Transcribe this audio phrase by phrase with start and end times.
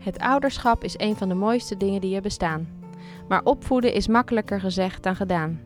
[0.00, 2.68] Het ouderschap is een van de mooiste dingen die er bestaan.
[3.28, 5.60] Maar opvoeden is makkelijker gezegd dan gedaan.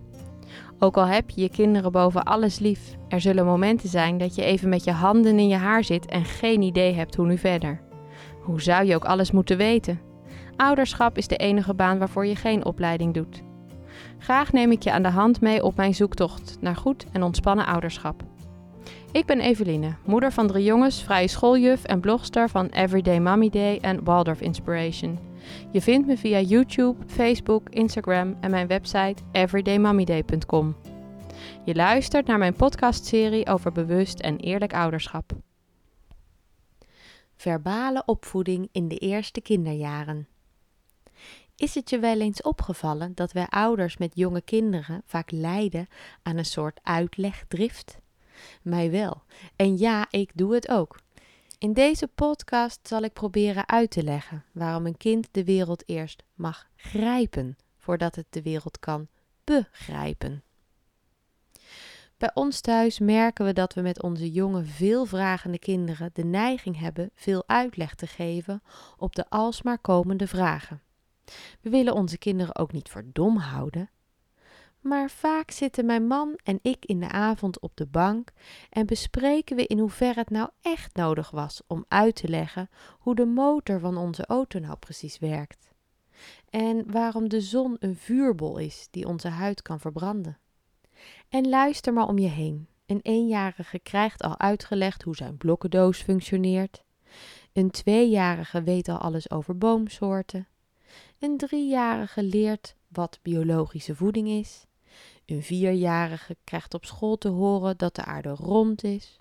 [0.79, 4.43] Ook al heb je je kinderen boven alles lief, er zullen momenten zijn dat je
[4.43, 7.81] even met je handen in je haar zit en geen idee hebt hoe nu verder.
[8.43, 10.01] Hoe zou je ook alles moeten weten?
[10.57, 13.43] Ouderschap is de enige baan waarvoor je geen opleiding doet.
[14.19, 17.67] Graag neem ik je aan de hand mee op mijn zoektocht naar goed en ontspannen
[17.67, 18.23] ouderschap.
[19.15, 23.79] Ik ben Eveline, moeder van drie jongens, vrije schooljuf en blogster van Everyday Mommy Day
[23.79, 25.19] en Waldorf Inspiration.
[25.73, 30.77] Je vindt me via YouTube, Facebook, Instagram en mijn website everydaymommyday.com.
[31.65, 35.33] Je luistert naar mijn podcastserie over bewust en eerlijk ouderschap.
[37.37, 40.29] Verbale opvoeding in de eerste kinderjaren.
[41.57, 45.87] Is het je wel eens opgevallen dat wij ouders met jonge kinderen vaak lijden
[46.23, 48.03] aan een soort uitlegdrift?
[48.63, 49.23] Mij wel.
[49.57, 50.99] En ja, ik doe het ook.
[51.59, 56.23] In deze podcast zal ik proberen uit te leggen waarom een kind de wereld eerst
[56.35, 59.09] mag grijpen voordat het de wereld kan
[59.45, 60.43] begrijpen.
[62.17, 67.11] Bij ons thuis merken we dat we met onze jonge, veelvragende kinderen de neiging hebben
[67.15, 68.63] veel uitleg te geven
[68.97, 70.83] op de alsmaar komende vragen.
[71.61, 73.91] We willen onze kinderen ook niet voor dom houden,
[74.85, 78.33] maar vaak zitten mijn man en ik in de avond op de bank
[78.71, 82.69] en bespreken we in hoeverre het nou echt nodig was om uit te leggen
[82.99, 85.73] hoe de motor van onze auto nou precies werkt.
[86.51, 90.39] En waarom de zon een vuurbol is die onze huid kan verbranden.
[91.29, 92.69] En luister maar om je heen.
[92.87, 96.85] Een eenjarige krijgt al uitgelegd hoe zijn blokkendoos functioneert.
[97.53, 100.49] Een tweejarige weet al alles over boomsoorten.
[101.19, 104.67] Een driejarige leert wat biologische voeding is.
[105.27, 109.19] Een vierjarige krijgt op school te horen dat de aarde rond is.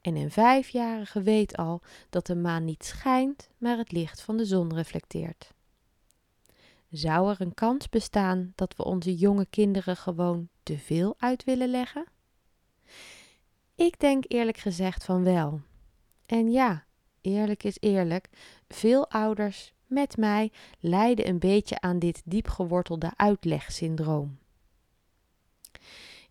[0.00, 1.80] En een vijfjarige weet al
[2.10, 5.52] dat de maan niet schijnt, maar het licht van de zon reflecteert.
[6.90, 11.68] Zou er een kans bestaan dat we onze jonge kinderen gewoon te veel uit willen
[11.68, 12.04] leggen?
[13.74, 15.60] Ik denk eerlijk gezegd van wel.
[16.26, 16.84] En ja,
[17.20, 18.28] eerlijk is eerlijk,
[18.68, 24.38] veel ouders met mij lijden een beetje aan dit diepgewortelde uitlegsyndroom.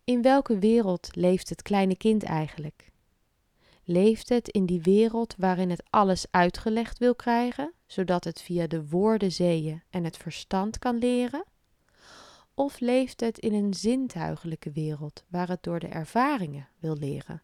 [0.09, 2.92] In welke wereld leeft het kleine kind eigenlijk?
[3.84, 8.88] Leeft het in die wereld waarin het alles uitgelegd wil krijgen, zodat het via de
[8.88, 11.44] woorden zeeën en het verstand kan leren?
[12.53, 17.42] Of leeft het in een zintuigelijke wereld waar het door de ervaringen wil leren?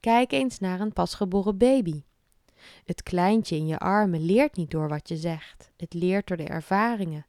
[0.00, 2.02] Kijk eens naar een pasgeboren baby.
[2.84, 5.70] Het kleintje in je armen leert niet door wat je zegt.
[5.76, 7.26] Het leert door de ervaringen,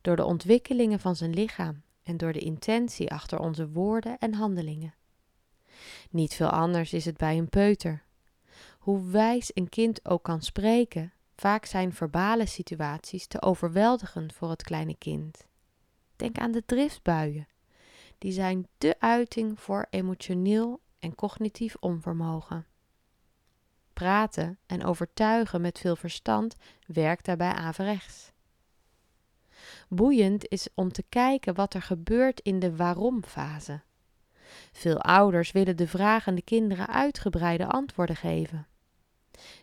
[0.00, 4.94] door de ontwikkelingen van zijn lichaam en door de intentie achter onze woorden en handelingen.
[6.10, 8.02] Niet veel anders is het bij een peuter.
[8.78, 14.62] Hoe wijs een kind ook kan spreken, vaak zijn verbale situaties te overweldigend voor het
[14.62, 15.46] kleine kind.
[16.16, 17.48] Denk aan de driftbuien.
[18.18, 22.66] Die zijn de uiting voor emotioneel en cognitief onvermogen.
[23.92, 26.56] Praten en overtuigen met veel verstand
[26.86, 28.29] werkt daarbij averechts.
[29.92, 33.80] Boeiend is om te kijken wat er gebeurt in de waarom-fase.
[34.72, 38.66] Veel ouders willen de vragende kinderen uitgebreide antwoorden geven.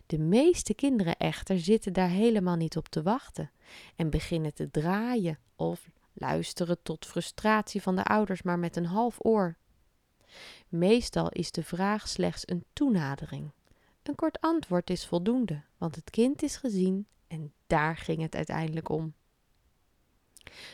[0.06, 3.50] De meeste kinderen echter zitten daar helemaal niet op te wachten
[3.96, 9.16] en beginnen te draaien of luisteren tot frustratie van de ouders maar met een half
[9.18, 9.56] oor.
[10.68, 13.50] Meestal is de vraag slechts een toenadering.
[14.02, 18.88] Een kort antwoord is voldoende, want het kind is gezien en daar ging het uiteindelijk
[18.88, 19.14] om.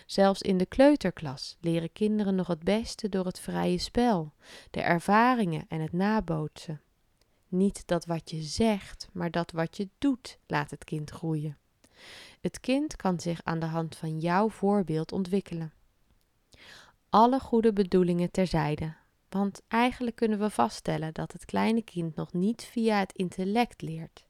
[0.07, 4.33] Zelfs in de kleuterklas leren kinderen nog het beste door het vrije spel,
[4.71, 6.81] de ervaringen en het nabootsen.
[7.49, 11.59] Niet dat wat je zegt, maar dat wat je doet, laat het kind groeien.
[12.41, 15.73] Het kind kan zich aan de hand van jouw voorbeeld ontwikkelen.
[17.09, 18.95] Alle goede bedoelingen terzijde,
[19.29, 24.25] want eigenlijk kunnen we vaststellen dat het kleine kind nog niet via het intellect leert.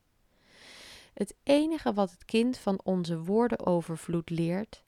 [1.15, 4.84] Het enige wat het kind van onze woordenovervloed leert,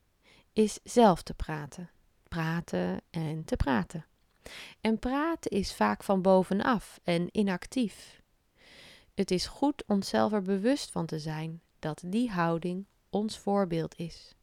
[0.56, 1.90] is zelf te praten.
[2.28, 4.06] Praten en te praten.
[4.80, 8.22] En praten is vaak van bovenaf en inactief.
[9.14, 14.34] Het is goed onszelf er bewust van te zijn dat die houding ons voorbeeld is.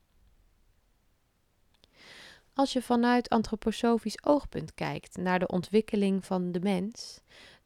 [2.54, 7.21] Als je vanuit antroposofisch oogpunt kijkt naar de ontwikkeling van de mens,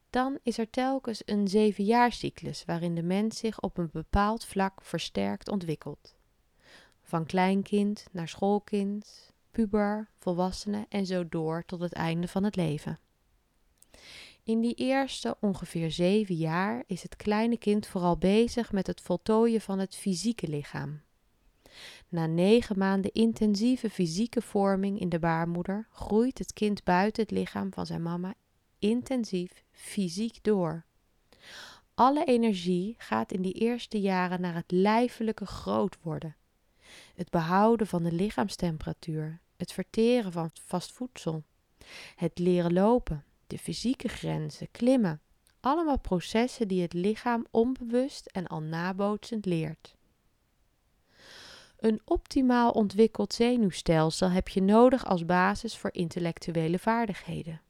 [0.10, 5.50] dan is er telkens een zevenjaarscyclus waarin de mens zich op een bepaald vlak versterkt
[5.50, 6.17] ontwikkelt
[7.08, 13.00] van kleinkind naar schoolkind, puber, volwassene en zo door tot het einde van het leven.
[14.44, 19.62] In die eerste ongeveer zeven jaar is het kleine kind vooral bezig met het voltooien
[19.62, 21.02] van het fysieke lichaam.
[22.08, 27.74] Na negen maanden intensieve fysieke vorming in de baarmoeder groeit het kind buiten het lichaam
[27.74, 28.34] van zijn mama
[28.80, 30.86] intensief fysiek door.
[31.94, 36.36] Alle energie gaat in die eerste jaren naar het lijfelijke groot worden.
[37.18, 41.44] Het behouden van de lichaamstemperatuur, het verteren van vast voedsel,
[42.16, 45.22] het leren lopen, de fysieke grenzen, klimmen.
[45.60, 49.96] Allemaal processen die het lichaam onbewust en al nabootsend leert.
[51.78, 57.62] Een optimaal ontwikkeld zenuwstelsel heb je nodig als basis voor intellectuele vaardigheden.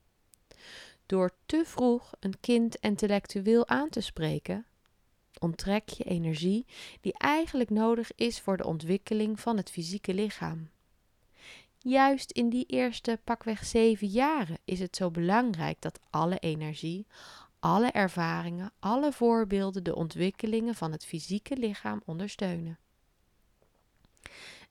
[1.05, 4.65] Door te vroeg een kind intellectueel aan te spreken,
[5.39, 6.65] onttrek je energie
[7.01, 10.69] die eigenlijk nodig is voor de ontwikkeling van het fysieke lichaam.
[11.77, 17.07] Juist in die eerste pakweg zeven jaren is het zo belangrijk dat alle energie,
[17.59, 22.79] alle ervaringen, alle voorbeelden de ontwikkelingen van het fysieke lichaam ondersteunen.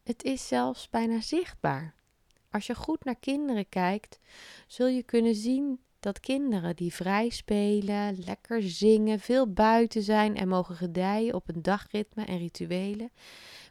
[0.02, 1.94] Het is zelfs bijna zichtbaar.
[2.50, 4.18] Als je goed naar kinderen kijkt,
[4.66, 10.48] zul je kunnen zien dat kinderen die vrij spelen, lekker zingen, veel buiten zijn en
[10.48, 13.10] mogen gedijen op een dagritme en rituelen,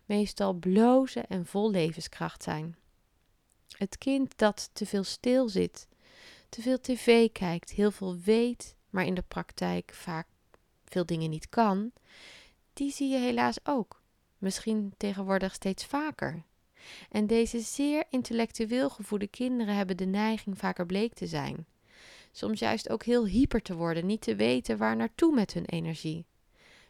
[0.05, 2.75] meestal blozen en vol levenskracht zijn.
[3.77, 5.87] Het kind dat te veel stil zit,
[6.49, 10.27] te veel tv kijkt, heel veel weet, maar in de praktijk vaak
[10.85, 11.91] veel dingen niet kan,
[12.73, 14.01] die zie je helaas ook.
[14.37, 16.43] Misschien tegenwoordig steeds vaker.
[17.09, 21.65] En deze zeer intellectueel gevoede kinderen hebben de neiging vaker bleek te zijn.
[22.35, 26.25] Soms juist ook heel hyper te worden, niet te weten waar naartoe met hun energie.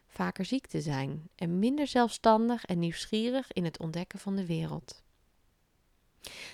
[0.08, 5.04] Vaker ziek te zijn en minder zelfstandig en nieuwsgierig in het ontdekken van de wereld.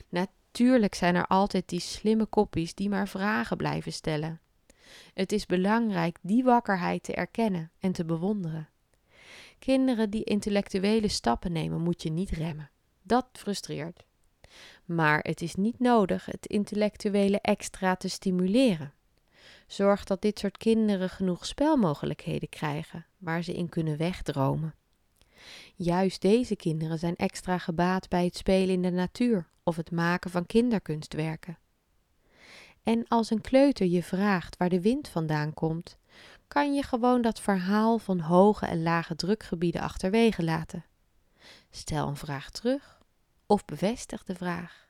[0.09, 4.41] Natuurlijk zijn er altijd die slimme koppies die maar vragen blijven stellen.
[5.13, 8.69] Het is belangrijk die wakkerheid te erkennen en te bewonderen.
[9.59, 12.69] Kinderen die intellectuele stappen nemen, moet je niet remmen.
[13.01, 14.03] Dat frustreert.
[14.95, 18.93] Maar het is niet nodig het intellectuele extra te stimuleren.
[19.67, 24.75] Zorg dat dit soort kinderen genoeg spelmogelijkheden krijgen waar ze in kunnen wegdromen.
[25.75, 30.31] Juist deze kinderen zijn extra gebaat bij het spelen in de natuur of het maken
[30.31, 31.57] van kinderkunstwerken.
[32.83, 35.97] En als een kleuter je vraagt waar de wind vandaan komt,
[36.47, 40.85] kan je gewoon dat verhaal van hoge en lage drukgebieden achterwege laten.
[41.69, 43.00] Stel een vraag terug
[43.51, 44.89] of bevestig de vraag.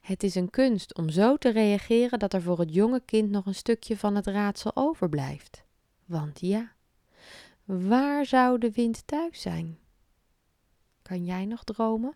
[0.00, 3.46] Het is een kunst om zo te reageren dat er voor het jonge kind nog
[3.46, 5.64] een stukje van het raadsel overblijft.
[6.04, 6.72] Want ja,
[7.64, 9.78] waar zou de wind thuis zijn?
[11.02, 12.14] Kan jij nog dromen?